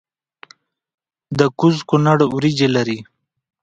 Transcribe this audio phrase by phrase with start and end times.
[1.39, 2.97] د کوز کونړ وریجې لري